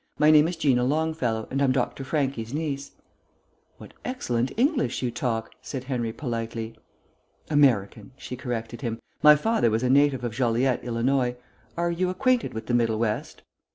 [0.17, 2.03] "My name is Gina Longfellow, and I'm Dr.
[2.03, 2.93] Franchi's niece."
[3.77, 6.73] "What excellent English you talk," said Henry politely.
[7.51, 8.99] "American," she corrected him.
[9.21, 11.31] "My father was a native of Joliet, Ill.
[11.77, 13.43] Are you acquainted with the Middle West?"